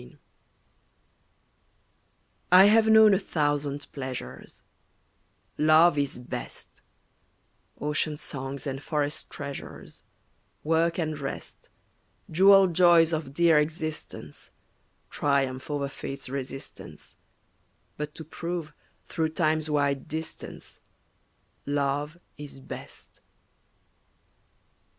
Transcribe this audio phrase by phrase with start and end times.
[0.01, 0.17] Song.
[2.51, 4.63] I have known a thousand pleasures,
[5.59, 6.81] Love is best
[7.79, 10.01] Ocean's songs and forest treasures,
[10.63, 11.69] Work and rest,
[12.31, 14.49] Jewelled joys of dear existence,
[15.11, 17.15] Triumph over Fate's resistance,
[17.95, 18.73] But to prove,
[19.07, 20.81] through Time's wide distance,
[21.67, 23.21] Love is best.